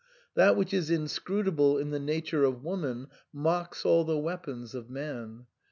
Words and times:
That 0.33 0.55
which 0.55 0.73
is 0.73 0.89
inscrutable 0.89 1.77
in 1.77 1.91
the 1.91 1.99
nature 1.99 2.43
of 2.43 2.63
woman 2.63 3.05
mocks 3.31 3.85
all 3.85 4.03
the 4.03 4.17
weapons 4.17 4.73
of 4.73 4.89
man. 4.89 5.45